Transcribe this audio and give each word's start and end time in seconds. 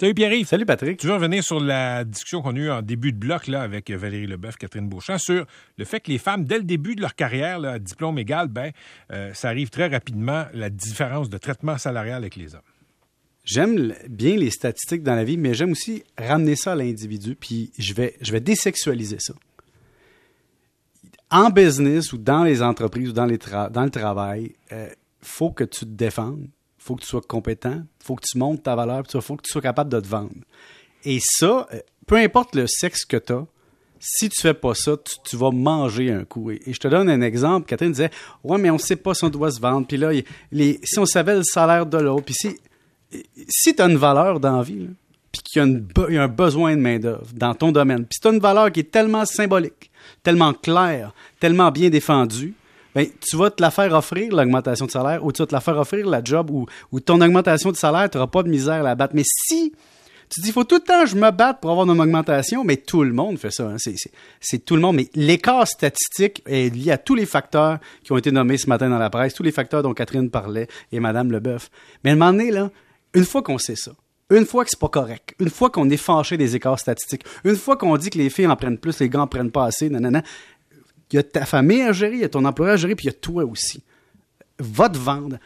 Salut 0.00 0.14
Pierre-Yves. 0.14 0.46
Salut 0.46 0.64
Patrick. 0.64 1.00
Tu 1.00 1.08
veux 1.08 1.14
revenir 1.14 1.42
sur 1.42 1.58
la 1.58 2.04
discussion 2.04 2.40
qu'on 2.40 2.54
a 2.54 2.58
eue 2.58 2.70
en 2.70 2.82
début 2.82 3.10
de 3.10 3.18
bloc 3.18 3.48
là, 3.48 3.62
avec 3.62 3.90
Valérie 3.90 4.28
Leboeuf, 4.28 4.54
Catherine 4.54 4.88
Beauchamp, 4.88 5.18
sur 5.18 5.44
le 5.76 5.84
fait 5.84 5.98
que 5.98 6.12
les 6.12 6.18
femmes, 6.18 6.44
dès 6.44 6.58
le 6.58 6.62
début 6.62 6.94
de 6.94 7.00
leur 7.00 7.16
carrière, 7.16 7.58
là, 7.58 7.80
diplôme 7.80 8.16
égal, 8.16 8.46
ben, 8.46 8.70
euh, 9.10 9.34
ça 9.34 9.48
arrive 9.48 9.70
très 9.70 9.88
rapidement, 9.88 10.44
la 10.54 10.70
différence 10.70 11.28
de 11.28 11.36
traitement 11.36 11.78
salarial 11.78 12.18
avec 12.18 12.36
les 12.36 12.54
hommes. 12.54 12.60
J'aime 13.44 13.92
bien 14.08 14.36
les 14.36 14.50
statistiques 14.50 15.02
dans 15.02 15.16
la 15.16 15.24
vie, 15.24 15.36
mais 15.36 15.52
j'aime 15.52 15.72
aussi 15.72 16.04
ramener 16.16 16.54
ça 16.54 16.72
à 16.72 16.76
l'individu, 16.76 17.34
puis 17.34 17.72
je 17.76 17.92
vais, 17.92 18.14
je 18.20 18.30
vais 18.30 18.40
désexualiser 18.40 19.18
ça. 19.18 19.34
En 21.32 21.50
business 21.50 22.12
ou 22.12 22.18
dans 22.18 22.44
les 22.44 22.62
entreprises 22.62 23.08
ou 23.08 23.12
dans, 23.12 23.26
les 23.26 23.38
dans 23.72 23.82
le 23.82 23.90
travail, 23.90 24.52
il 24.70 24.76
euh, 24.76 24.88
faut 25.22 25.50
que 25.50 25.64
tu 25.64 25.80
te 25.80 25.90
défendes, 25.90 26.46
faut 26.88 26.96
que 26.96 27.02
tu 27.02 27.08
sois 27.08 27.20
compétent, 27.20 27.82
faut 28.02 28.16
que 28.16 28.24
tu 28.24 28.38
montes 28.38 28.62
ta 28.62 28.74
valeur, 28.74 29.04
il 29.12 29.20
faut 29.20 29.36
que 29.36 29.42
tu 29.42 29.52
sois 29.52 29.60
capable 29.60 29.90
de 29.90 30.00
te 30.00 30.08
vendre. 30.08 30.32
Et 31.04 31.18
ça, 31.22 31.68
euh, 31.72 31.80
peu 32.06 32.16
importe 32.16 32.54
le 32.54 32.66
sexe 32.66 33.04
que 33.04 33.18
tu 33.18 33.34
as, 33.34 33.46
si 34.00 34.28
tu 34.30 34.40
fais 34.40 34.54
pas 34.54 34.74
ça, 34.74 34.92
tu, 35.24 35.36
vas 35.36 35.50
manger 35.50 36.10
un 36.12 36.24
coup. 36.24 36.50
Et, 36.50 36.60
je 36.66 36.78
te 36.78 36.88
donne 36.88 37.10
un 37.10 37.20
exemple. 37.20 37.66
Catherine 37.66 37.92
disait, 37.92 38.10
ouais, 38.44 38.56
mais 38.56 38.70
on 38.70 38.78
sait 38.78 38.96
pas 38.96 39.12
si 39.12 39.24
on 39.24 39.28
doit 39.28 39.50
se 39.50 39.60
vendre. 39.60 39.86
Puis 39.86 39.96
là, 39.96 40.12
les, 40.52 40.80
si 40.84 40.98
on 40.98 41.04
savait 41.04 41.34
le 41.34 41.42
salaire 41.42 41.84
de 41.84 41.98
l'autre, 41.98 42.24
puis 42.24 42.34
si, 42.34 42.56
si 43.48 43.74
tu 43.74 43.82
as 43.82 43.86
une 43.86 43.96
valeur 43.96 44.40
dans 44.40 44.58
la 44.58 44.62
vie, 44.62 44.88
puis 45.32 45.42
qu'il 45.42 45.84
y, 46.10 46.16
a 46.16 46.22
un 46.22 46.28
besoin 46.28 46.76
de 46.76 46.80
main-d'œuvre 46.80 47.26
dans 47.34 47.54
ton 47.54 47.72
domaine, 47.72 48.06
puis 48.06 48.14
si 48.14 48.20
tu 48.20 48.28
as 48.28 48.32
une 48.32 48.40
valeur 48.40 48.72
qui 48.72 48.80
est 48.80 48.90
tellement 48.90 49.26
symbolique, 49.26 49.90
tellement 50.22 50.54
claire, 50.54 51.12
tellement 51.38 51.70
bien 51.70 51.90
défendue, 51.90 52.54
ben, 52.94 53.06
tu 53.20 53.36
vas 53.36 53.50
te 53.50 53.62
la 53.62 53.70
faire 53.70 53.92
offrir, 53.92 54.34
l'augmentation 54.34 54.86
de 54.86 54.90
salaire, 54.90 55.24
ou 55.24 55.32
tu 55.32 55.42
vas 55.42 55.46
te 55.46 55.54
la 55.54 55.60
faire 55.60 55.76
offrir, 55.76 56.06
la 56.06 56.22
job, 56.22 56.50
ou, 56.50 57.00
ton 57.00 57.20
augmentation 57.20 57.70
de 57.70 57.76
salaire, 57.76 58.10
tu 58.10 58.16
n'auras 58.16 58.30
pas 58.30 58.42
de 58.42 58.48
misère 58.48 58.74
à 58.74 58.82
la 58.82 58.94
battre. 58.94 59.14
Mais 59.14 59.24
si 59.24 59.72
tu 60.28 60.40
dis, 60.40 60.48
il 60.48 60.52
faut 60.52 60.64
tout 60.64 60.76
le 60.76 60.80
temps 60.82 61.06
je 61.06 61.16
me 61.16 61.30
batte 61.30 61.60
pour 61.60 61.70
avoir 61.70 61.86
une 61.86 62.00
augmentation, 62.00 62.64
mais 62.64 62.76
tout 62.76 63.02
le 63.02 63.12
monde 63.12 63.38
fait 63.38 63.50
ça. 63.50 63.64
Hein. 63.64 63.76
C'est 64.40 64.64
tout 64.64 64.74
le 64.74 64.82
monde. 64.82 64.96
Mais 64.96 65.08
l'écart 65.14 65.66
statistique 65.66 66.42
est 66.46 66.74
lié 66.74 66.92
à 66.92 66.98
tous 66.98 67.14
les 67.14 67.26
facteurs 67.26 67.78
qui 68.04 68.12
ont 68.12 68.18
été 68.18 68.30
nommés 68.30 68.58
ce 68.58 68.68
matin 68.68 68.90
dans 68.90 68.98
la 68.98 69.10
presse, 69.10 69.34
tous 69.34 69.42
les 69.42 69.52
facteurs 69.52 69.82
dont 69.82 69.94
Catherine 69.94 70.30
parlait 70.30 70.68
et 70.92 71.00
Mme 71.00 71.32
Leboeuf. 71.32 71.70
Mais 72.04 72.10
à 72.10 72.12
un 72.12 72.16
moment 72.16 72.32
donné, 72.32 72.50
là, 72.50 72.70
une 73.14 73.24
fois 73.24 73.42
qu'on 73.42 73.58
sait 73.58 73.76
ça, 73.76 73.92
une 74.30 74.44
fois 74.44 74.64
que 74.64 74.70
c'est 74.70 74.78
pas 74.78 74.88
correct, 74.88 75.34
une 75.40 75.48
fois 75.48 75.70
qu'on 75.70 75.88
est 75.88 75.96
fâché 75.96 76.36
des 76.36 76.54
écarts 76.54 76.78
statistiques, 76.78 77.24
une 77.44 77.56
fois 77.56 77.78
qu'on 77.78 77.96
dit 77.96 78.10
que 78.10 78.18
les 78.18 78.28
filles 78.28 78.46
en 78.46 78.56
prennent 78.56 78.76
plus, 78.76 78.98
les 79.00 79.08
gars 79.08 79.22
en 79.22 79.26
prennent 79.26 79.50
pas 79.50 79.64
assez, 79.64 79.88
nanana, 79.88 80.22
il 81.12 81.16
y 81.16 81.18
a 81.18 81.22
ta 81.22 81.46
famille 81.46 81.82
à 81.82 81.92
gérer, 81.92 82.14
il 82.14 82.20
y 82.20 82.24
a 82.24 82.28
ton 82.28 82.44
employeur 82.44 82.74
à 82.74 82.76
gérer, 82.76 82.94
puis 82.94 83.04
il 83.06 83.08
y 83.08 83.14
a 83.14 83.18
toi 83.18 83.44
aussi. 83.44 83.82
Va 84.60 84.88
te 84.88 84.98
vendre. 84.98 85.38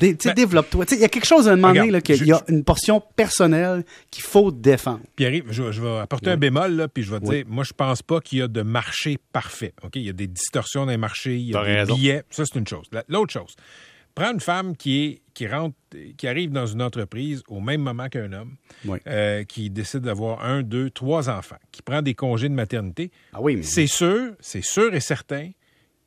Ben, 0.00 0.16
développe-toi. 0.34 0.86
Il 0.92 1.00
y 1.00 1.04
a 1.04 1.08
quelque 1.08 1.26
chose 1.26 1.48
à 1.48 1.52
un 1.52 1.56
moment 1.56 1.74
donné, 1.74 2.00
qu'il 2.00 2.26
y 2.26 2.32
a 2.32 2.42
une 2.48 2.64
portion 2.64 3.02
personnelle 3.14 3.84
qu'il 4.10 4.22
faut 4.22 4.50
défendre. 4.50 5.00
Pierre, 5.16 5.42
je, 5.50 5.70
je 5.70 5.82
vais 5.82 5.98
apporter 5.98 6.30
un 6.30 6.38
bémol, 6.38 6.72
là, 6.72 6.88
puis 6.88 7.02
je 7.02 7.12
vais 7.12 7.20
te 7.20 7.26
dire, 7.26 7.44
moi, 7.46 7.62
je 7.62 7.74
pense 7.74 8.00
pas 8.00 8.20
qu'il 8.20 8.38
y 8.38 8.42
a 8.42 8.48
de 8.48 8.62
marché 8.62 9.18
parfait. 9.32 9.74
Ok, 9.82 9.96
Il 9.96 10.02
y 10.02 10.08
a 10.08 10.14
des 10.14 10.26
distorsions 10.26 10.86
dans 10.86 10.92
les 10.92 10.96
marchés, 10.96 11.36
il 11.36 11.50
y 11.50 11.54
a 11.54 11.84
des 11.84 11.92
billets. 11.92 12.22
Ça, 12.30 12.44
c'est 12.46 12.58
une 12.58 12.66
chose. 12.66 12.86
L'autre 13.08 13.34
chose, 13.34 13.54
prends 14.14 14.32
une 14.32 14.40
femme 14.40 14.76
qui 14.76 15.04
est 15.04 15.20
qui 15.34 15.48
rentre, 15.48 15.76
qui 16.16 16.28
arrive 16.28 16.52
dans 16.52 16.66
une 16.66 16.80
entreprise 16.80 17.42
au 17.48 17.60
même 17.60 17.80
moment 17.80 18.08
qu'un 18.08 18.32
homme, 18.32 18.54
euh, 19.06 19.42
qui 19.44 19.68
décide 19.68 20.02
d'avoir 20.02 20.44
un, 20.44 20.62
deux, 20.62 20.90
trois 20.90 21.28
enfants, 21.28 21.58
qui 21.72 21.82
prend 21.82 22.02
des 22.02 22.14
congés 22.14 22.48
de 22.48 22.54
maternité. 22.54 23.10
Ah 23.32 23.42
oui, 23.42 23.62
c'est 23.64 23.88
sûr, 23.88 24.34
c'est 24.38 24.64
sûr 24.64 24.94
et 24.94 25.00
certain 25.00 25.50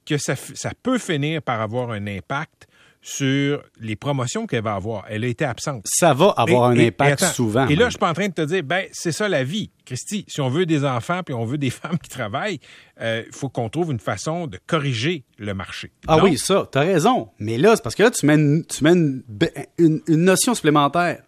que 0.05 0.17
ça, 0.17 0.35
ça 0.37 0.71
peut 0.81 0.97
finir 0.97 1.41
par 1.41 1.61
avoir 1.61 1.91
un 1.91 2.07
impact 2.07 2.67
sur 3.07 3.63
les 3.79 3.95
promotions 3.95 4.47
qu'elle 4.47 4.63
va 4.63 4.75
avoir. 4.75 5.05
Elle 5.07 5.23
a 5.23 5.27
été 5.27 5.45
absente. 5.45 5.85
Ça 5.85 6.13
va 6.13 6.33
avoir 6.35 6.65
un 6.65 6.77
impact 6.77 7.23
souvent. 7.23 7.65
Et 7.69 7.75
là, 7.77 7.85
je 7.85 7.91
suis 7.91 7.99
pas 7.99 8.09
en 8.09 8.13
train 8.13 8.27
de 8.27 8.33
te 8.33 8.41
dire, 8.41 8.63
ben 8.63 8.83
c'est 8.91 9.13
ça 9.13 9.29
la 9.29 9.45
vie, 9.45 9.71
Christy. 9.85 10.25
Si 10.27 10.41
on 10.41 10.49
veut 10.49 10.65
des 10.65 10.83
enfants 10.83 11.21
puis 11.23 11.33
on 11.33 11.45
veut 11.45 11.57
des 11.57 11.69
femmes 11.69 11.97
qui 11.99 12.09
travaillent, 12.09 12.59
il 12.99 13.03
euh, 13.03 13.23
faut 13.31 13.47
qu'on 13.47 13.69
trouve 13.69 13.93
une 13.93 13.99
façon 14.01 14.45
de 14.47 14.59
corriger 14.67 15.23
le 15.37 15.53
marché. 15.53 15.91
Ah 16.05 16.21
oui, 16.21 16.37
ça, 16.37 16.67
tu 16.69 16.77
as 16.77 16.81
raison. 16.81 17.29
Mais 17.39 17.57
là, 17.57 17.77
c'est 17.77 17.81
parce 17.81 17.95
que 17.95 18.03
là, 18.03 18.11
tu 18.11 18.25
mets, 18.25 18.63
tu 18.63 18.83
mets 18.83 19.21
une, 19.77 20.01
notion 20.09 20.53
supplémentaire 20.53 21.21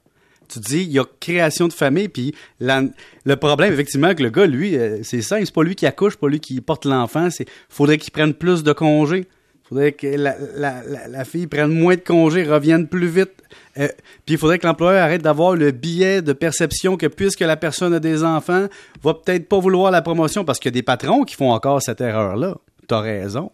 tu 0.51 0.57
dis, 0.59 0.81
il 0.81 0.91
y 0.91 0.97
a 0.97 1.05
création 1.19 1.67
de 1.67 1.73
famille, 1.73 2.09
puis 2.09 2.33
le 2.59 3.35
problème, 3.35 3.71
effectivement, 3.71 4.15
que 4.15 4.23
le 4.23 4.31
gars, 4.31 4.47
lui, 4.47 4.75
euh, 4.75 5.03
c'est 5.03 5.21
ça, 5.21 5.37
c'est 5.37 5.53
pas 5.53 5.61
lui 5.61 5.75
qui 5.75 5.85
accouche, 5.85 6.17
pas 6.17 6.27
lui 6.27 6.39
qui 6.39 6.59
porte 6.59 6.85
l'enfant, 6.85 7.29
c'est 7.29 7.45
faudrait 7.69 7.99
qu'il 7.99 8.11
prenne 8.11 8.33
plus 8.33 8.63
de 8.63 8.73
congés 8.73 9.27
faudrait 9.69 9.91
que 9.91 10.07
la, 10.07 11.25
fille 11.25 11.45
prenne 11.45 11.71
moins 11.71 11.95
de 11.95 12.01
congés, 12.01 12.43
revienne 12.43 12.87
plus 12.87 13.07
vite. 13.07 13.31
Euh, 13.77 13.87
puis 14.25 14.35
il 14.35 14.37
faudrait 14.37 14.57
que 14.57 14.65
l'employeur 14.65 15.03
arrête 15.03 15.21
d'avoir 15.21 15.55
le 15.55 15.71
billet 15.71 16.23
de 16.23 16.33
perception 16.33 16.97
que 16.97 17.05
puisque 17.05 17.41
la 17.41 17.55
personne 17.55 17.93
a 17.93 17.99
des 17.99 18.23
enfants, 18.23 18.67
va 19.03 19.13
peut-être 19.13 19.47
pas 19.47 19.59
vouloir 19.59 19.91
la 19.91 20.01
promotion 20.01 20.43
parce 20.43 20.59
qu'il 20.59 20.69
y 20.69 20.73
a 20.73 20.79
des 20.79 20.83
patrons 20.83 21.23
qui 21.23 21.35
font 21.35 21.51
encore 21.51 21.83
cette 21.83 22.01
erreur-là. 22.01 22.57
Tu 22.87 22.95
as 22.95 22.99
raison. 22.99 23.51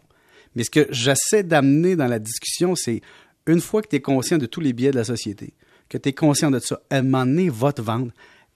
Mais 0.56 0.64
ce 0.64 0.70
que 0.70 0.88
j'essaie 0.90 1.44
d'amener 1.44 1.98
dans 1.98 2.08
la 2.08 2.20
discussion, 2.20 2.75
c'est 2.75 3.02
une 3.46 3.59
fois 3.59 3.81
que 3.81 3.90
tu 3.90 3.98
es 3.98 4.02
conscient 4.02 4.38
de 4.38 4.46
tous 4.46 4.62
les 4.62 4.72
biais 4.72 4.92
de 4.92 4.96
la 4.96 5.04
société, 5.04 5.54
que 5.90 5.98
tu 5.98 6.09
es 6.09 6.14
conscient 6.14 6.50
de 6.50 6.59
ça, 6.59 6.80
à 6.90 6.98
un 6.98 7.02
moment 7.02 7.25
donné, 7.25 7.50
va 7.50 7.74
te 7.74 7.81
vendre 7.81 8.12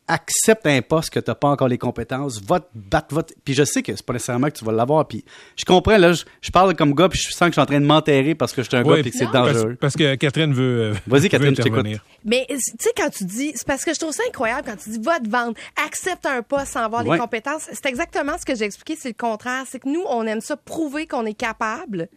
accepte 0.10 0.66
un 0.66 0.82
poste 0.82 1.12
que 1.12 1.20
tu 1.20 1.30
n'as 1.30 1.36
pas 1.36 1.48
encore 1.48 1.68
les 1.68 1.78
compétences, 1.78 2.42
va 2.42 2.60
te 2.60 2.66
battre, 2.74 3.14
va 3.14 3.24
Puis 3.46 3.54
je 3.54 3.64
sais 3.64 3.84
que 3.84 3.96
c'est 3.96 4.06
pas 4.06 4.14
nécessairement 4.14 4.48
que 4.48 4.58
tu 4.58 4.66
vas 4.66 4.72
l'avoir. 4.72 5.08
Puis 5.08 5.24
je 5.56 5.64
comprends, 5.64 5.98
là, 5.98 6.12
je, 6.14 6.52
parle 6.52 6.76
comme 6.76 6.94
gars, 6.94 7.08
puis 7.08 7.20
je 7.20 7.30
sens 7.30 7.40
que 7.40 7.48
je 7.48 7.52
suis 7.54 7.62
en 7.62 7.66
train 7.68 7.80
de 7.80 7.86
m'enterrer 7.86 8.34
parce 8.34 8.52
que 8.52 8.64
je 8.64 8.68
suis 8.68 8.76
un 8.76 8.84
gars 8.84 8.98
et 8.98 9.04
que 9.04 9.16
c'est 9.16 9.32
dangereux. 9.32 9.78
Parce, 9.80 9.96
que 9.96 10.16
Catherine 10.16 10.52
veut. 10.52 10.82
Euh, 10.82 10.94
Vas-y, 11.08 11.30
Catherine, 11.30 11.56
je 11.56 11.62
t'écoute. 11.62 11.86
Mais 12.26 12.46
tu 12.50 12.58
sais, 12.80 12.90
quand 12.98 13.10
tu 13.10 13.24
dis, 13.24 13.52
c'est 13.56 13.68
parce 13.68 13.86
que 13.86 13.94
je 13.94 14.00
trouve 14.00 14.12
ça 14.12 14.24
incroyable 14.28 14.64
quand 14.66 14.78
tu 14.78 14.90
dis 14.90 15.00
va 15.00 15.20
te 15.20 15.30
vendre, 15.30 15.54
accepte 15.86 16.26
un 16.26 16.42
poste 16.42 16.74
sans 16.74 16.82
avoir 16.82 17.04
les 17.04 17.18
compétences. 17.18 17.70
C'est 17.72 17.86
exactement 17.86 18.38
ce 18.40 18.46
que 18.46 18.56
j'ai 18.56 18.66
expliqué, 18.66 18.98
c'est 19.00 19.10
le 19.10 19.14
contraire. 19.14 19.64
C'est 19.68 19.80
que 19.80 19.88
nous, 19.88 20.04
on 20.10 20.26
aime 20.26 20.42
ça 20.42 20.58
prouver 20.58 21.06
qu'on 21.06 21.26
est 21.26 21.34
capable. 21.34 22.10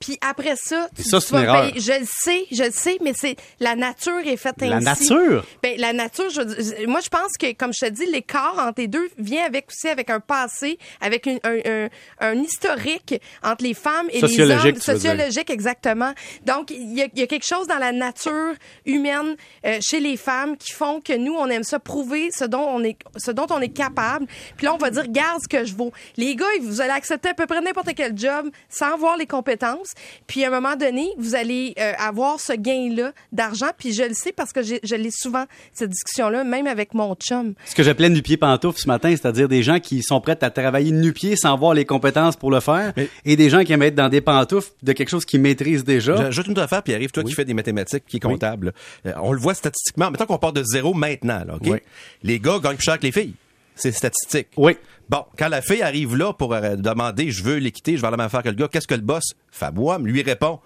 Puis 0.00 0.16
après 0.20 0.54
ça, 0.56 0.88
tu 0.94 1.02
ça, 1.02 1.20
c'est 1.20 1.34
une 1.34 1.42
erreur. 1.42 1.72
je 1.74 2.00
le 2.00 2.06
sais, 2.06 2.46
je 2.52 2.62
le 2.62 2.70
sais, 2.70 2.98
mais 3.02 3.12
c'est 3.14 3.34
la 3.58 3.74
nature 3.74 4.20
est 4.24 4.36
faite 4.36 4.62
ainsi. 4.62 4.70
La 4.70 4.80
nature? 4.80 5.44
Ben 5.60 5.74
la 5.78 5.92
nature, 5.92 6.30
je, 6.30 6.86
moi 6.86 7.00
je 7.00 7.08
pense 7.08 7.32
que 7.36 7.52
comme 7.54 7.72
je 7.72 7.86
te 7.86 7.90
dis, 7.90 8.06
l'écart 8.06 8.58
entre 8.58 8.80
les 8.80 8.86
deux 8.86 9.08
vient 9.18 9.44
avec 9.44 9.66
aussi 9.68 9.88
avec 9.88 10.08
un 10.10 10.20
passé, 10.20 10.78
avec 11.00 11.26
un, 11.26 11.38
un, 11.42 11.88
un, 12.20 12.34
historique 12.34 13.20
entre 13.42 13.64
les 13.64 13.74
femmes 13.74 14.06
et 14.10 14.20
les 14.20 14.40
hommes, 14.40 14.76
sociologique 14.76 15.50
exactement. 15.50 16.12
Donc 16.46 16.70
il 16.70 16.96
y 16.96 17.02
a, 17.02 17.08
y 17.16 17.22
a, 17.22 17.26
quelque 17.26 17.46
chose 17.46 17.66
dans 17.66 17.78
la 17.78 17.90
nature 17.90 18.54
humaine 18.86 19.34
euh, 19.66 19.78
chez 19.80 19.98
les 19.98 20.16
femmes 20.16 20.56
qui 20.56 20.72
font 20.72 21.00
que 21.00 21.16
nous 21.16 21.34
on 21.34 21.48
aime 21.48 21.64
ça 21.64 21.80
prouver 21.80 22.30
ce 22.30 22.44
dont 22.44 22.66
on 22.68 22.84
est 22.84 22.98
ce 23.16 23.32
dont 23.32 23.46
on 23.50 23.60
est 23.60 23.74
capable. 23.74 24.26
Puis 24.56 24.64
là 24.64 24.74
on 24.74 24.78
va 24.78 24.90
dire 24.90 25.08
garde 25.08 25.40
ce 25.42 25.48
que 25.48 25.64
je 25.64 25.74
vaux. 25.74 25.92
Les 26.16 26.36
gars, 26.36 26.46
vous 26.60 26.80
allez 26.80 26.92
accepter 26.92 27.30
à 27.30 27.34
peu 27.34 27.46
près 27.46 27.60
n'importe 27.60 27.90
quel 27.96 28.16
job 28.16 28.48
sans 28.68 28.96
voir 28.96 29.16
les 29.16 29.26
compétences 29.26 29.87
puis 30.26 30.44
à 30.44 30.48
un 30.48 30.50
moment 30.50 30.76
donné, 30.76 31.08
vous 31.18 31.34
allez 31.34 31.74
euh, 31.78 31.92
avoir 31.98 32.40
ce 32.40 32.52
gain-là 32.52 33.12
d'argent. 33.32 33.68
Puis 33.76 33.92
je 33.92 34.02
le 34.02 34.14
sais 34.14 34.32
parce 34.32 34.52
que 34.52 34.62
je 34.62 34.94
l'ai 34.94 35.10
souvent, 35.10 35.44
cette 35.72 35.90
discussion-là, 35.90 36.44
même 36.44 36.66
avec 36.66 36.94
mon 36.94 37.14
chum. 37.14 37.54
Ce 37.64 37.74
que 37.74 37.82
j'appelais 37.82 38.08
nu-pied 38.08 38.36
pantoufle 38.36 38.78
ce 38.78 38.88
matin, 38.88 39.10
c'est-à-dire 39.10 39.48
des 39.48 39.62
gens 39.62 39.80
qui 39.80 40.02
sont 40.02 40.20
prêts 40.20 40.38
à 40.42 40.50
travailler 40.50 40.90
nu-pied 40.90 41.36
sans 41.36 41.52
avoir 41.54 41.74
les 41.74 41.84
compétences 41.84 42.36
pour 42.36 42.50
le 42.50 42.60
faire, 42.60 42.92
et 43.24 43.36
des 43.36 43.50
gens 43.50 43.64
qui 43.64 43.72
aiment 43.72 43.82
être 43.82 43.94
dans 43.94 44.08
des 44.08 44.20
pantoufles 44.20 44.70
de 44.82 44.92
quelque 44.92 45.08
chose 45.08 45.24
qu'ils 45.24 45.40
maîtrisent 45.40 45.84
déjà. 45.84 46.16
J'ajoute 46.16 46.48
une 46.48 46.58
affaire, 46.58 46.82
puis 46.82 46.94
arrive 46.94 47.10
toi 47.10 47.22
qui 47.22 47.32
fais 47.32 47.44
des 47.44 47.54
mathématiques, 47.54 48.04
qui 48.06 48.18
est 48.18 48.20
comptable. 48.20 48.72
Euh, 49.06 49.12
on 49.22 49.32
le 49.32 49.38
voit 49.38 49.54
statistiquement. 49.54 50.10
Mettons 50.10 50.26
qu'on 50.26 50.38
part 50.38 50.52
de 50.52 50.62
zéro 50.62 50.94
maintenant, 50.94 51.42
là, 51.46 51.56
OK? 51.60 51.82
Les 52.22 52.38
gars 52.38 52.58
gagnent 52.62 52.76
plus 52.76 52.84
cher 52.84 52.98
que 52.98 53.04
les 53.04 53.12
filles. 53.12 53.34
C'est 53.78 53.92
statistique. 53.92 54.48
Oui. 54.56 54.76
Bon, 55.08 55.24
quand 55.38 55.48
la 55.48 55.62
fille 55.62 55.82
arrive 55.82 56.16
là 56.16 56.32
pour 56.32 56.52
euh, 56.52 56.76
demander 56.76 57.30
je 57.30 57.42
veux 57.42 57.56
l'équité, 57.56 57.96
je 57.96 58.02
vais 58.02 58.08
aller 58.08 58.12
la 58.12 58.16
même 58.18 58.26
affaire 58.26 58.42
que 58.42 58.48
le 58.48 58.54
gars, 58.54 58.68
qu'est-ce 58.68 58.86
que 58.86 58.94
le 58.94 59.00
boss, 59.00 59.24
Fabouam, 59.50 60.06
lui 60.06 60.22
répond 60.22 60.60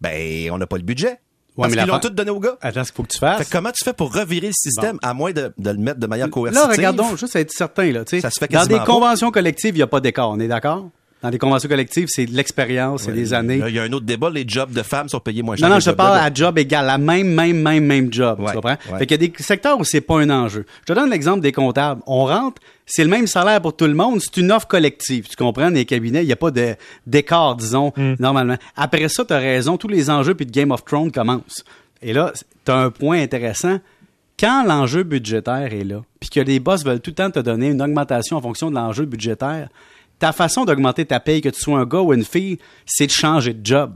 Ben, 0.00 0.50
on 0.50 0.58
n'a 0.58 0.66
pas 0.66 0.76
le 0.76 0.82
budget. 0.82 1.18
Parce 1.56 1.74
qu'ils 1.74 1.86
l'ont 1.86 1.98
tout 1.98 2.10
donné 2.10 2.30
au 2.30 2.40
gars. 2.40 2.58
Attends, 2.60 2.84
ce 2.84 2.92
qu'il 2.92 2.96
faut 2.96 3.02
que 3.04 3.12
tu 3.12 3.18
fasses. 3.18 3.48
comment 3.48 3.70
tu 3.72 3.82
fais 3.82 3.94
pour 3.94 4.12
revirer 4.12 4.48
le 4.48 4.52
système, 4.52 4.98
à 5.02 5.14
moins 5.14 5.32
de, 5.32 5.52
de, 5.56 5.70
le 5.70 5.78
mettre 5.78 5.98
de 5.98 6.06
manière 6.06 6.28
coercitive? 6.28 6.68
Là, 6.68 6.74
regardons, 6.74 7.16
juste 7.16 7.34
à 7.36 7.40
être 7.40 7.50
certain, 7.50 7.90
là, 7.92 8.04
tu 8.04 8.16
sais. 8.16 8.20
Ça 8.20 8.30
se 8.30 8.38
fait 8.38 8.52
Dans 8.52 8.66
des 8.66 8.78
conventions 8.80 9.30
collectives, 9.30 9.74
il 9.74 9.78
n'y 9.78 9.82
a 9.82 9.86
pas 9.86 10.00
d'écart, 10.00 10.30
on 10.30 10.38
est 10.40 10.48
d'accord? 10.48 10.90
Dans 11.22 11.30
les 11.30 11.38
conventions 11.38 11.68
collectives, 11.68 12.08
c'est 12.10 12.26
de 12.26 12.32
l'expérience, 12.32 13.04
c'est 13.04 13.12
des 13.12 13.32
années. 13.32 13.62
Il 13.66 13.74
y 13.74 13.78
a 13.78 13.82
un 13.82 13.92
autre 13.92 14.04
débat, 14.04 14.28
les 14.28 14.44
jobs 14.46 14.70
de 14.70 14.82
femmes 14.82 15.08
sont 15.08 15.18
payés 15.18 15.42
moins 15.42 15.56
cher. 15.56 15.68
Non, 15.68 15.74
non, 15.74 15.80
je 15.80 15.90
te 15.90 15.94
parle 15.94 16.18
à 16.18 16.32
job 16.32 16.58
égal, 16.58 16.84
la 16.86 16.98
même, 16.98 17.28
même, 17.28 17.60
même, 17.60 17.84
même 17.84 18.12
job. 18.12 18.38
tu 18.46 18.52
comprends? 18.52 18.76
Fait 18.98 19.06
qu'il 19.06 19.22
y 19.22 19.24
a 19.24 19.28
des 19.28 19.32
secteurs 19.42 19.78
où 19.80 19.84
c'est 19.84 20.02
pas 20.02 20.20
un 20.20 20.28
enjeu. 20.28 20.66
Je 20.86 20.92
te 20.92 20.98
donne 20.98 21.10
l'exemple 21.10 21.40
des 21.40 21.52
comptables. 21.52 22.02
On 22.06 22.26
rentre, 22.26 22.60
c'est 22.84 23.02
le 23.02 23.10
même 23.10 23.26
salaire 23.26 23.62
pour 23.62 23.74
tout 23.74 23.86
le 23.86 23.94
monde, 23.94 24.20
c'est 24.20 24.36
une 24.36 24.52
offre 24.52 24.68
collective. 24.68 25.26
Tu 25.26 25.36
comprends? 25.36 25.70
Dans 25.70 25.74
les 25.74 25.86
cabinets, 25.86 26.22
il 26.22 26.26
n'y 26.26 26.32
a 26.32 26.36
pas 26.36 26.50
d'écart, 27.06 27.56
disons, 27.56 27.92
hmm. 27.96 28.14
normalement. 28.18 28.56
Après 28.76 29.08
ça, 29.08 29.24
tu 29.24 29.32
as 29.32 29.38
raison, 29.38 29.78
tous 29.78 29.88
les 29.88 30.10
enjeux 30.10 30.34
puis 30.34 30.46
de 30.46 30.52
Game 30.52 30.70
of 30.70 30.84
Thrones 30.84 31.10
commencent. 31.10 31.64
Et 32.02 32.12
là, 32.12 32.32
tu 32.64 32.70
as 32.70 32.76
un 32.76 32.90
point 32.90 33.20
intéressant. 33.20 33.78
Quand 34.38 34.64
l'enjeu 34.64 35.02
budgétaire 35.02 35.72
est 35.72 35.84
là, 35.84 36.02
puis 36.20 36.28
que 36.28 36.40
les 36.40 36.60
boss 36.60 36.84
veulent 36.84 37.00
tout 37.00 37.10
le 37.10 37.14
temps 37.14 37.30
te 37.30 37.38
donner 37.38 37.68
une 37.68 37.80
augmentation 37.80 38.36
en 38.36 38.42
fonction 38.42 38.70
de 38.70 38.74
l'enjeu 38.74 39.06
budgétaire, 39.06 39.68
ta 40.18 40.32
façon 40.32 40.64
d'augmenter 40.64 41.04
ta 41.04 41.20
paye, 41.20 41.40
que 41.40 41.48
tu 41.48 41.60
sois 41.60 41.78
un 41.78 41.84
gars 41.84 42.00
ou 42.00 42.12
une 42.12 42.24
fille, 42.24 42.58
c'est 42.84 43.06
de 43.06 43.12
changer 43.12 43.54
de 43.54 43.64
job. 43.64 43.94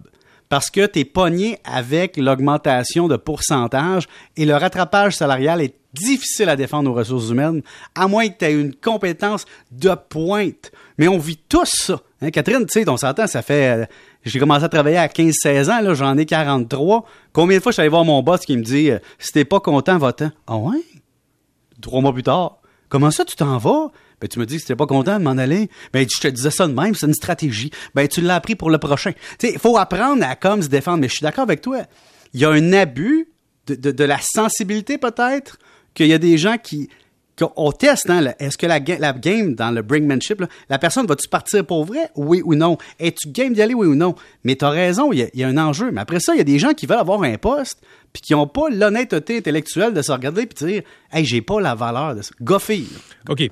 parce 0.49 0.69
que 0.69 0.85
tu 0.85 0.99
es 0.99 1.05
pogné 1.05 1.59
avec 1.65 2.17
l'augmentation 2.17 3.07
de 3.07 3.17
pourcentage 3.17 4.09
et 4.37 4.45
le 4.45 4.57
rattrapage 4.57 5.15
salarial 5.15 5.63
est 5.63 5.77
difficile 5.95 6.49
à 6.49 6.57
défendre 6.57 6.91
aux 6.91 6.95
ressources 6.95 7.31
humaines, 7.31 7.63
à 7.95 8.09
moins 8.09 8.29
que 8.29 8.39
tu 8.39 8.45
aies 8.45 8.61
une 8.61 8.75
compétence 8.75 9.45
de 9.71 9.95
pointe. 10.09 10.73
Mais 10.99 11.07
on 11.07 11.19
vit 11.19 11.39
tous 11.49 11.71
ça. 11.73 12.01
Hein, 12.21 12.31
Catherine, 12.31 12.67
tu 12.67 12.81
sais, 12.81 12.89
on 12.89 12.97
s'entend, 12.97 13.27
ça 13.27 13.43
fait... 13.43 13.83
Euh, 13.83 13.87
j'ai 14.25 14.39
commencé 14.39 14.65
à 14.65 14.69
travailler 14.69 14.99
à 14.99 15.07
15-16 15.07 15.71
ans, 15.71 15.81
là, 15.81 15.95
j'en 15.95 16.19
ai 16.19 16.27
43. 16.27 17.07
Combien 17.33 17.57
de 17.57 17.63
fois 17.63 17.71
je 17.71 17.75
suis 17.75 17.81
allé 17.81 17.89
voir 17.89 18.05
mon 18.05 18.23
boss 18.23 18.41
qui 18.41 18.57
me 18.57 18.63
dit 18.63 18.91
euh, 18.91 18.99
Si 19.19 19.33
t'es 19.33 19.45
pas 19.45 19.61
content, 19.61 19.97
va-t'en. 19.99 20.31
Ah 20.47 20.57
ouais? 20.57 20.83
Trois 21.81 22.03
mois 22.03 22.13
plus 22.13 22.23
tard. 22.23 22.59
Comment 22.91 23.11
ça, 23.11 23.25
tu 23.25 23.37
t'en 23.37 23.57
vas? 23.57 23.91
Ben, 24.21 24.29
tu 24.29 24.39
me 24.39 24.47
dis 24.47 24.59
que 24.59 24.65
tu 24.65 24.77
pas 24.77 24.87
content 24.87 25.19
de 25.19 25.25
m'en 25.25 25.39
aller. 25.39 25.71
Ben, 25.93 26.07
je 26.09 26.21
te 26.21 26.29
disais 26.29 26.51
ça 26.51 26.67
de 26.67 26.73
même, 26.73 26.95
c'est 26.95 27.07
une 27.07 27.15
stratégie. 27.15 27.71
Ben, 27.95 28.07
tu 28.09 28.21
l'as 28.21 28.37
appris 28.37 28.55
pour 28.55 28.71
le 28.71 28.79
prochain. 28.79 29.13
Tu 29.13 29.49
sais, 29.49 29.53
il 29.55 29.59
faut 29.59 29.77
apprendre 29.77 30.25
à 30.25 30.37
comme 30.37 30.63
se 30.63 30.69
défendre. 30.69 30.99
Mais 30.99 31.09
je 31.09 31.15
suis 31.15 31.23
d'accord 31.23 31.45
avec 31.45 31.61
toi. 31.61 31.83
Il 32.35 32.41
y 32.41 32.45
a 32.45 32.51
un 32.51 32.73
abus 32.73 33.29
de, 33.67 33.91
de 33.91 34.05
la 34.05 34.19
sensibilité, 34.21 34.99
peut-être, 34.99 35.59
qu'il 35.95 36.07
y 36.07 36.13
a 36.13 36.19
des 36.19 36.39
gens 36.39 36.59
qui, 36.59 36.89
on 37.57 37.73
teste, 37.73 38.11
hein, 38.11 38.33
est-ce 38.39 38.59
que 38.59 38.67
la, 38.67 38.81
game 38.81 39.55
dans 39.55 39.71
le 39.71 39.83
brinkmanship, 39.83 40.43
la 40.69 40.79
personne 40.79 41.07
va-tu 41.07 41.29
partir 41.29 41.65
pour 41.65 41.85
vrai, 41.85 42.11
oui 42.17 42.43
ou 42.45 42.55
non? 42.55 42.79
Es-tu 42.99 43.29
game 43.29 43.53
d'y 43.53 43.63
aller, 43.63 43.75
oui 43.75 43.87
ou 43.87 43.95
non? 43.95 44.15
Mais 44.45 44.57
tu 44.57 44.65
as 44.65 44.71
raison, 44.71 45.13
il 45.13 45.31
y, 45.33 45.45
a 45.45 45.49
un 45.49 45.59
enjeu. 45.59 45.91
Mais 45.91 46.01
après 46.01 46.21
ça, 46.21 46.35
il 46.35 46.39
y 46.39 46.41
a 46.41 46.45
des 46.45 46.59
gens 46.59 46.73
qui 46.73 46.87
veulent 46.87 46.99
avoir 46.99 47.23
un 47.23 47.37
poste, 47.39 47.81
puis 48.13 48.23
qui 48.23 48.33
n'ont 48.33 48.47
pas 48.47 48.69
l'honnêteté 48.71 49.39
intellectuelle 49.39 49.95
de 49.95 50.03
se 50.03 50.13
regarder 50.13 50.43
et 50.43 50.47
de 50.47 50.67
dire, 50.67 50.83
hey, 51.13 51.25
j'ai 51.25 51.43
pas 51.43 51.61
la 51.61 51.75
valeur 51.75 52.15
de 52.15 52.23
ça. 52.23 52.31
Goffy. 52.41 52.89
OK, 53.29 53.51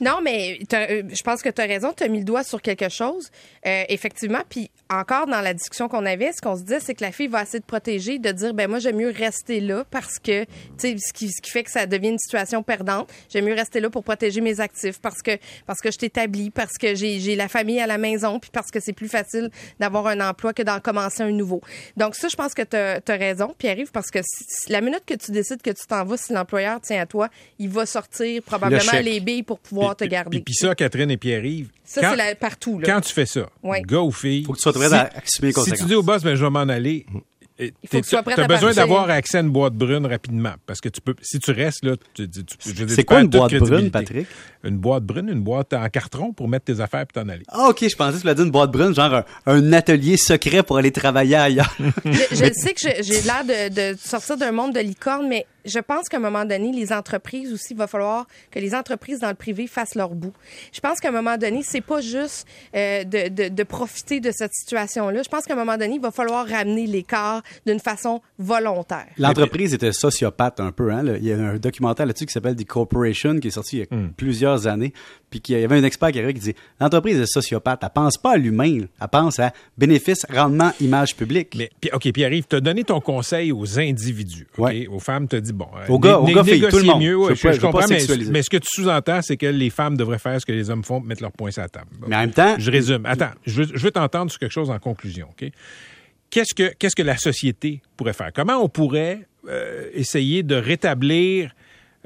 non, 0.00 0.20
mais 0.22 0.58
euh, 0.72 1.02
je 1.08 1.22
pense 1.22 1.42
que 1.42 1.48
tu 1.48 1.60
as 1.60 1.66
raison. 1.66 1.92
Tu 1.96 2.04
as 2.04 2.08
mis 2.08 2.20
le 2.20 2.24
doigt 2.24 2.44
sur 2.44 2.62
quelque 2.62 2.88
chose. 2.88 3.30
Euh, 3.66 3.84
effectivement. 3.90 4.40
Puis 4.48 4.70
encore 4.88 5.26
dans 5.26 5.42
la 5.42 5.52
discussion 5.52 5.88
qu'on 5.88 6.06
avait, 6.06 6.32
ce 6.32 6.40
qu'on 6.40 6.56
se 6.56 6.62
disait, 6.62 6.80
c'est 6.80 6.94
que 6.94 7.04
la 7.04 7.12
fille 7.12 7.26
va 7.26 7.42
essayer 7.42 7.60
de 7.60 7.64
protéger, 7.64 8.18
de 8.18 8.32
dire, 8.32 8.54
ben 8.54 8.70
moi, 8.70 8.78
j'aime 8.78 8.96
mieux 8.96 9.12
rester 9.14 9.60
là 9.60 9.84
parce 9.90 10.18
que, 10.18 10.44
tu 10.44 10.50
sais, 10.78 10.96
ce 10.98 11.12
qui, 11.12 11.30
ce 11.30 11.42
qui 11.42 11.50
fait 11.50 11.62
que 11.62 11.70
ça 11.70 11.84
devient 11.84 12.08
une 12.08 12.18
situation 12.18 12.62
perdante. 12.62 13.12
J'aime 13.28 13.44
mieux 13.44 13.54
rester 13.54 13.80
là 13.80 13.90
pour 13.90 14.02
protéger 14.02 14.40
mes 14.40 14.60
actifs 14.60 14.98
parce 15.00 15.20
que, 15.20 15.32
parce 15.66 15.80
que 15.80 15.90
je 15.90 15.98
t'établis, 15.98 16.50
parce 16.50 16.78
que 16.78 16.94
j'ai 16.94 17.36
la 17.36 17.48
famille 17.48 17.80
à 17.80 17.86
la 17.86 17.98
maison, 17.98 18.40
puis 18.40 18.50
parce 18.50 18.70
que 18.70 18.80
c'est 18.80 18.94
plus 18.94 19.08
facile 19.08 19.50
d'avoir 19.78 20.06
un 20.06 20.20
emploi 20.20 20.54
que 20.54 20.62
d'en 20.62 20.80
commencer 20.80 21.22
un 21.22 21.32
nouveau. 21.32 21.60
Donc 21.98 22.14
ça, 22.14 22.28
je 22.28 22.36
pense 22.36 22.54
que 22.54 22.62
tu 22.62 22.76
as, 22.76 23.16
raison, 23.16 23.54
Pierre-Yves, 23.58 23.92
parce 23.92 24.10
que 24.10 24.20
la 24.68 24.80
minute 24.80 25.02
que 25.06 25.14
tu 25.14 25.32
décides 25.32 25.60
que 25.60 25.70
tu 25.70 25.86
t'en 25.86 26.04
vas, 26.04 26.16
si 26.16 26.32
l'employeur 26.32 26.80
tient 26.80 27.02
à 27.02 27.06
toi, 27.06 27.28
il 27.58 27.68
va 27.68 27.84
sortir 27.84 28.42
probablement 28.42 29.00
les 29.02 29.20
billes 29.20 29.42
pour 29.42 29.58
pouvoir 29.58 29.69
te 29.96 30.04
garder. 30.04 30.38
Et 30.38 30.40
puis 30.40 30.54
ça, 30.54 30.74
Catherine 30.74 31.10
et 31.10 31.16
Pierre-Yves. 31.16 31.70
Ça, 31.84 32.14
c'est 32.16 32.34
partout. 32.38 32.78
Là. 32.78 32.86
Quand 32.86 33.00
tu 33.00 33.12
fais 33.12 33.26
ça, 33.26 33.48
go 33.86 34.06
ou 34.06 34.12
fille. 34.12 34.44
Faut 34.44 34.52
que 34.52 34.58
tu 34.58 34.62
sois 34.62 34.72
prêt 34.72 34.92
à 34.92 35.10
assumer 35.16 35.52
Si 35.52 35.72
tu 35.72 35.84
dis 35.84 35.94
au 35.94 36.02
boss, 36.02 36.22
ben, 36.22 36.34
je 36.34 36.44
vais 36.44 36.50
m'en 36.50 36.60
aller, 36.60 37.06
tu 37.90 38.16
as 38.16 38.46
besoin 38.46 38.72
d'avoir 38.72 39.10
accès 39.10 39.38
à 39.38 39.40
une 39.40 39.50
boîte 39.50 39.74
brune 39.74 40.06
rapidement. 40.06 40.54
Parce 40.66 40.80
que 40.80 40.88
tu 40.88 41.00
peux, 41.00 41.14
si 41.20 41.38
tu 41.38 41.50
restes 41.50 41.84
là, 41.84 41.96
tu, 42.14 42.28
tu, 42.28 42.42
C'est 42.88 43.04
quoi 43.04 43.20
une 43.20 43.28
boîte 43.28 43.54
brune, 43.54 43.90
Patrick? 43.90 44.26
Une 44.64 44.78
boîte 44.78 45.04
brune, 45.04 45.28
une 45.28 45.42
boîte 45.42 45.72
en 45.72 45.88
carton 45.88 46.32
pour 46.32 46.48
mettre 46.48 46.66
tes 46.66 46.80
affaires 46.80 47.02
et 47.02 47.06
t'en 47.06 47.28
aller. 47.28 47.44
Ah, 47.48 47.68
OK, 47.68 47.84
je 47.88 47.96
pensais 47.96 48.16
que 48.16 48.20
tu 48.20 48.26
l'as 48.26 48.34
dit 48.34 48.42
une 48.42 48.50
boîte 48.50 48.70
brune, 48.70 48.94
genre 48.94 49.22
un, 49.46 49.72
atelier 49.72 50.16
secret 50.16 50.62
pour 50.62 50.78
aller 50.78 50.90
travailler 50.90 51.36
ailleurs. 51.36 51.76
je, 52.04 52.34
sais 52.54 52.74
que 52.74 53.02
j'ai 53.02 53.20
l'air 53.22 53.44
de, 53.44 53.92
de 53.92 53.98
sortir 53.98 54.36
d'un 54.36 54.52
monde 54.52 54.74
de 54.74 54.80
licorne, 54.80 55.28
mais 55.28 55.46
je 55.64 55.78
pense 55.78 56.08
qu'à 56.08 56.16
un 56.16 56.20
moment 56.20 56.44
donné, 56.44 56.72
les 56.72 56.92
entreprises 56.92 57.52
aussi, 57.52 57.72
il 57.72 57.76
va 57.76 57.86
falloir 57.86 58.26
que 58.50 58.58
les 58.58 58.74
entreprises 58.74 59.20
dans 59.20 59.28
le 59.28 59.34
privé 59.34 59.66
fassent 59.66 59.94
leur 59.94 60.10
bout. 60.10 60.32
Je 60.72 60.80
pense 60.80 61.00
qu'à 61.00 61.08
un 61.08 61.12
moment 61.12 61.36
donné, 61.36 61.62
c'est 61.62 61.80
pas 61.80 62.00
juste 62.00 62.46
euh, 62.74 63.04
de, 63.04 63.28
de, 63.28 63.48
de, 63.48 63.62
profiter 63.62 64.20
de 64.20 64.30
cette 64.32 64.52
situation-là. 64.52 65.22
Je 65.22 65.28
pense 65.28 65.44
qu'à 65.44 65.54
un 65.54 65.56
moment 65.56 65.76
donné, 65.76 65.94
il 65.94 66.00
va 66.00 66.10
falloir 66.10 66.46
ramener 66.46 66.86
l'écart 66.86 67.42
d'une 67.66 67.80
façon 67.80 68.20
volontaire. 68.38 69.06
L'entreprise 69.18 69.74
était 69.74 69.92
sociopathe 69.92 70.60
un 70.60 70.72
peu. 70.72 70.92
Hein? 70.92 71.04
Il 71.16 71.24
y 71.24 71.32
a 71.32 71.38
un 71.38 71.56
documentaire 71.56 72.06
là-dessus 72.06 72.26
qui 72.26 72.32
s'appelle 72.32 72.56
The 72.56 72.66
Corporation 72.66 73.38
qui 73.38 73.48
est 73.48 73.52
sorti 73.52 73.78
il 73.78 73.80
y 73.80 73.82
a 73.82 73.96
hmm. 73.96 74.12
plusieurs 74.16 74.66
années. 74.66 74.92
Puis 75.30 75.40
il 75.48 75.60
y 75.60 75.64
avait 75.64 75.76
un 75.76 75.84
expert 75.84 76.10
qui 76.10 76.18
arrivait 76.18 76.34
qui 76.34 76.40
dit 76.40 76.54
l'entreprise 76.80 77.18
est 77.18 77.26
sociopathe. 77.26 77.80
Elle 77.82 77.90
pense 77.94 78.18
pas 78.18 78.32
à 78.32 78.36
l'humain. 78.36 78.80
Elle 79.00 79.08
pense 79.08 79.38
à 79.38 79.52
bénéfice, 79.78 80.26
rendement, 80.28 80.72
image 80.80 81.16
publique. 81.16 81.54
Mais, 81.56 81.70
OK, 81.92 82.10
puis 82.12 82.24
arrive, 82.24 82.44
tu 82.48 82.56
as 82.56 82.60
donné 82.60 82.84
ton 82.84 83.00
conseil 83.00 83.52
aux 83.52 83.78
individus. 83.78 84.48
Aux 84.58 84.98
femmes, 84.98 85.28
tu 85.28 85.36
as 85.36 85.40
dit 85.40 85.52
bon, 85.60 85.68
euh, 85.76 85.86
au 85.88 85.98
gars, 85.98 86.18
au 86.18 86.26
gars 86.26 86.42
tout 86.42 86.78
le 86.78 86.84
monde. 86.84 87.00
Mieux, 87.00 87.34
je, 87.34 87.60
comprends, 87.60 87.86
mais, 87.88 88.00
mais, 88.30 88.42
ce 88.42 88.50
que 88.50 88.56
tu 88.56 88.68
sous-entends, 88.68 89.22
c'est 89.22 89.36
que 89.36 89.46
les 89.46 89.70
femmes 89.70 89.96
devraient 89.96 90.18
faire 90.18 90.40
ce 90.40 90.46
que 90.46 90.52
les 90.52 90.70
hommes 90.70 90.84
font, 90.84 91.00
mettre 91.00 91.22
leurs 91.22 91.32
points 91.32 91.50
sur 91.50 91.62
la 91.62 91.68
table. 91.68 91.90
mais 92.06 92.16
en 92.16 92.20
même 92.20 92.32
temps. 92.32 92.56
Je 92.58 92.70
résume. 92.70 93.06
Attends, 93.06 93.30
je 93.46 93.62
veux, 93.62 93.68
je 93.74 93.82
veux 93.84 93.90
t'entendre 93.90 94.30
sur 94.30 94.40
quelque 94.40 94.52
chose 94.52 94.70
en 94.70 94.78
conclusion, 94.78 95.28
OK? 95.30 95.50
Qu'est-ce 96.30 96.54
que, 96.54 96.72
qu'est-ce 96.78 96.94
que 96.94 97.02
la 97.02 97.16
société 97.16 97.82
pourrait 97.96 98.12
faire? 98.12 98.30
Comment 98.32 98.58
on 98.62 98.68
pourrait 98.68 99.26
euh, 99.48 99.90
essayer 99.92 100.44
de 100.44 100.54
rétablir 100.54 101.52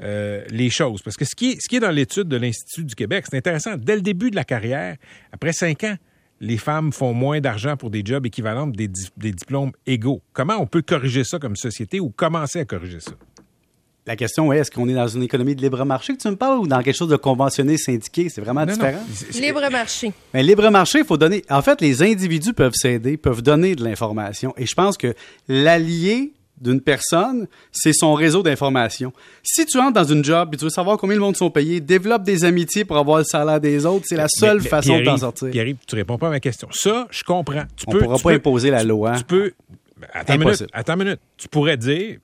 euh, 0.01 0.43
les 0.49 0.71
choses? 0.71 1.03
Parce 1.03 1.15
que 1.15 1.25
ce 1.25 1.35
qui 1.35 1.51
est, 1.51 1.57
ce 1.61 1.69
qui 1.69 1.75
est 1.75 1.79
dans 1.79 1.91
l'étude 1.91 2.27
de 2.27 2.37
l'Institut 2.37 2.85
du 2.85 2.95
Québec, 2.95 3.25
c'est 3.29 3.37
intéressant. 3.37 3.75
Dès 3.77 3.95
le 3.95 4.01
début 4.01 4.31
de 4.31 4.35
la 4.35 4.43
carrière, 4.43 4.97
après 5.31 5.53
cinq 5.53 5.83
ans, 5.83 5.95
les 6.41 6.57
femmes 6.57 6.91
font 6.91 7.13
moins 7.13 7.39
d'argent 7.39 7.77
pour 7.77 7.91
des 7.91 8.01
jobs 8.03 8.25
équivalents 8.25 8.67
des, 8.67 8.89
des 9.15 9.31
diplômes 9.31 9.71
égaux. 9.85 10.21
Comment 10.33 10.57
on 10.59 10.65
peut 10.65 10.81
corriger 10.81 11.23
ça 11.23 11.37
comme 11.37 11.55
société 11.55 11.99
ou 11.99 12.09
commencer 12.09 12.59
à 12.59 12.65
corriger 12.65 12.99
ça? 12.99 13.13
La 14.07 14.15
question 14.15 14.53
est, 14.53 14.59
est-ce 14.59 14.69
qu'on 14.69 14.87
est 14.87 14.93
dans 14.93 15.07
une 15.07 15.23
économie 15.23 15.55
de 15.55 15.61
libre 15.61 15.83
marché 15.83 16.15
que 16.15 16.21
tu 16.21 16.27
me 16.27 16.35
parles 16.35 16.59
ou 16.59 16.67
dans 16.67 16.81
quelque 16.83 16.95
chose 16.95 17.09
de 17.09 17.15
conventionné, 17.15 17.75
syndiqué? 17.75 18.29
C'est 18.29 18.41
vraiment 18.41 18.65
différent. 18.65 19.03
Libre 19.33 19.67
marché. 19.71 20.13
Mais 20.33 20.43
libre 20.43 20.69
marché, 20.69 20.99
il 20.99 21.05
faut 21.05 21.17
donner. 21.17 21.43
En 21.49 21.63
fait, 21.63 21.81
les 21.81 22.03
individus 22.03 22.53
peuvent 22.53 22.75
s'aider, 22.75 23.17
peuvent 23.17 23.41
donner 23.41 23.75
de 23.75 23.83
l'information. 23.83 24.53
Et 24.57 24.67
je 24.67 24.75
pense 24.75 24.95
que 24.95 25.15
l'allié 25.47 26.33
d'une 26.61 26.81
personne, 26.81 27.47
c'est 27.71 27.93
son 27.93 28.13
réseau 28.13 28.43
d'information. 28.43 29.11
Si 29.43 29.65
tu 29.65 29.79
entres 29.79 29.93
dans 29.93 30.03
une 30.03 30.23
job 30.23 30.53
et 30.53 30.57
tu 30.57 30.63
veux 30.65 30.69
savoir 30.69 30.97
combien 30.97 31.15
le 31.15 31.21
monde 31.21 31.35
sont 31.35 31.49
payés, 31.49 31.81
développe 31.81 32.23
des 32.23 32.45
amitiés 32.45 32.85
pour 32.85 32.97
avoir 32.97 33.17
le 33.17 33.23
salaire 33.23 33.59
des 33.59 33.85
autres. 33.85 34.05
C'est 34.07 34.15
la 34.15 34.27
seule 34.29 34.61
façon 34.61 35.01
d'en 35.01 35.17
sortir. 35.17 35.49
Pierre, 35.49 35.65
tu 35.87 35.95
réponds 35.95 36.17
pas 36.17 36.27
à 36.27 36.31
ma 36.31 36.39
question. 36.39 36.67
Ça, 36.71 37.07
je 37.09 37.23
comprends. 37.23 37.63
Tu 37.75 37.85
On 37.87 37.93
ne 37.93 37.99
pourra 37.99 38.19
pas 38.19 38.33
imposer 38.33 38.69
la 38.69 38.83
loi. 38.83 39.15
Tu 39.17 39.23
peux. 39.23 39.53
Attends 40.13 40.35
une, 40.35 40.43
minute, 40.43 40.67
attends 40.73 40.93
une 40.93 41.03
minute. 41.03 41.19
Tu 41.37 41.47
pourrais 41.47 41.77
dire, 41.77 42.17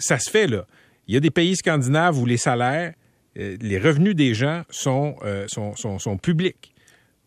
ça 0.00 0.18
se 0.18 0.30
fait 0.30 0.48
là. 0.48 0.66
Il 1.08 1.14
y 1.14 1.16
a 1.16 1.20
des 1.20 1.30
pays 1.30 1.56
scandinaves 1.56 2.18
où 2.18 2.26
les 2.26 2.36
salaires, 2.36 2.94
euh, 3.38 3.56
les 3.60 3.78
revenus 3.78 4.14
des 4.14 4.34
gens 4.34 4.62
sont, 4.70 5.16
euh, 5.24 5.46
sont, 5.48 5.74
sont, 5.74 6.16
publics. 6.18 6.74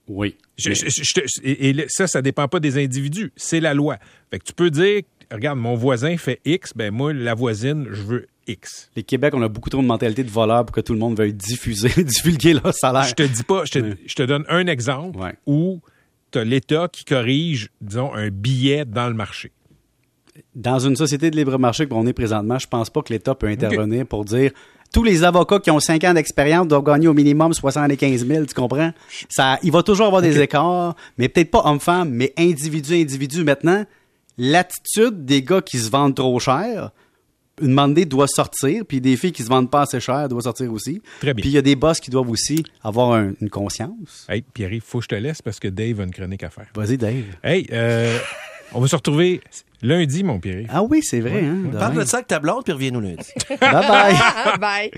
Oui. 0.07 0.37
et, 1.43 1.75
ça, 1.87 2.07
ça 2.07 2.21
dépend 2.21 2.47
pas 2.47 2.59
des 2.59 2.81
individus. 2.81 3.31
C'est 3.35 3.59
la 3.59 3.73
loi. 3.73 3.97
Fait 4.29 4.39
que 4.39 4.45
tu 4.45 4.53
peux 4.53 4.69
dire 4.69 5.01
regarde, 5.33 5.59
mon 5.59 5.75
voisin 5.75 6.17
fait 6.17 6.41
X, 6.45 6.73
ben 6.75 6.93
moi, 6.93 7.13
la 7.13 7.33
voisine, 7.33 7.87
je 7.91 8.01
veux 8.01 8.27
X. 8.47 8.89
Les 8.95 9.03
Québec, 9.03 9.33
on 9.35 9.41
a 9.41 9.47
beaucoup 9.47 9.69
trop 9.69 9.81
de 9.81 9.87
mentalité 9.87 10.23
de 10.23 10.29
voleur 10.29 10.65
pour 10.65 10.75
que 10.75 10.81
tout 10.81 10.93
le 10.93 10.99
monde 10.99 11.17
veuille 11.17 11.33
diffuser, 11.33 11.89
divulguer 12.03 12.53
leur 12.53 12.73
salaire. 12.73 13.03
Je 13.03 13.13
te 13.13 13.23
dis 13.23 13.43
pas, 13.43 13.63
je 13.65 14.15
te, 14.15 14.23
donne 14.23 14.45
un 14.49 14.67
exemple 14.67 15.19
où 15.45 15.81
tu 16.31 16.39
as 16.39 16.43
l'État 16.43 16.87
qui 16.91 17.05
corrige, 17.05 17.69
disons, 17.81 18.13
un 18.13 18.29
billet 18.29 18.85
dans 18.85 19.07
le 19.07 19.13
marché. 19.13 19.51
Dans 20.55 20.79
une 20.79 20.95
société 20.95 21.31
de 21.31 21.35
libre 21.35 21.57
marché 21.57 21.87
qu'on 21.87 22.05
est 22.07 22.13
présentement, 22.13 22.59
je 22.59 22.67
pense 22.67 22.89
pas 22.89 23.01
que 23.01 23.13
l'État 23.13 23.35
peut 23.35 23.47
intervenir 23.47 24.05
pour 24.05 24.25
dire 24.25 24.51
tous 24.93 25.03
les 25.03 25.23
avocats 25.23 25.59
qui 25.59 25.71
ont 25.71 25.79
5 25.79 26.03
ans 26.03 26.13
d'expérience 26.13 26.67
doivent 26.67 26.83
gagner 26.83 27.07
au 27.07 27.13
minimum 27.13 27.53
75 27.53 28.25
000, 28.25 28.45
tu 28.45 28.53
comprends? 28.53 28.91
Ça, 29.29 29.57
il 29.63 29.71
va 29.71 29.83
toujours 29.83 30.07
avoir 30.07 30.21
des 30.21 30.39
écarts, 30.39 30.95
mais 31.17 31.29
peut-être 31.29 31.51
pas 31.51 31.61
homme-femme, 31.65 32.09
mais 32.09 32.33
individu-individu. 32.37 33.43
Maintenant, 33.43 33.85
l'attitude 34.37 35.25
des 35.25 35.43
gars 35.43 35.61
qui 35.61 35.77
se 35.77 35.89
vendent 35.89 36.15
trop 36.15 36.37
cher, 36.39 36.91
une 37.61 37.69
demandée 37.69 38.05
doit 38.05 38.27
sortir, 38.27 38.83
puis 38.85 38.99
des 38.99 39.15
filles 39.15 39.31
qui 39.31 39.43
se 39.43 39.49
vendent 39.49 39.69
pas 39.69 39.81
assez 39.81 39.99
cher 39.99 40.27
doivent 40.27 40.43
sortir 40.43 40.71
aussi. 40.73 41.01
Très 41.19 41.33
bien. 41.33 41.41
Puis 41.41 41.51
il 41.51 41.53
y 41.53 41.57
a 41.57 41.61
des 41.61 41.75
boss 41.75 41.99
qui 41.99 42.09
doivent 42.09 42.29
aussi 42.29 42.63
avoir 42.83 43.17
une 43.17 43.49
conscience. 43.49 44.25
Hey, 44.27 44.41
Pierre, 44.41 44.73
il 44.73 44.81
faut 44.81 44.97
que 44.97 45.03
je 45.03 45.09
te 45.09 45.15
laisse 45.15 45.41
parce 45.41 45.59
que 45.59 45.67
Dave 45.67 45.99
a 45.99 46.03
une 46.03 46.11
chronique 46.11 46.43
à 46.43 46.49
faire. 46.49 46.67
Vas-y, 46.75 46.97
Dave. 46.97 47.23
Hey, 47.43 47.67
euh, 47.71 48.17
on 48.73 48.81
va 48.81 48.87
se 48.87 48.95
retrouver 48.95 49.41
lundi, 49.81 50.23
mon 50.23 50.39
Pierre. 50.39 50.65
Ah 50.69 50.83
oui, 50.83 51.01
c'est 51.03 51.19
vrai. 51.19 51.43
Hein, 51.43 51.71
Parle 51.77 51.95
de 51.95 52.05
ça 52.05 52.17
avec 52.17 52.27
ta 52.27 52.39
blonde, 52.39 52.63
puis 52.63 52.73
reviens-nous 52.73 53.01
lundi. 53.01 53.31
bye 53.49 53.87
bye. 53.87 54.15
bye. 54.59 54.91